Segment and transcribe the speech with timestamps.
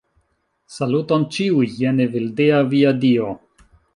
[0.77, 1.67] Saluton, ĉiuj!
[1.83, 3.31] Jen Evildea, via dio.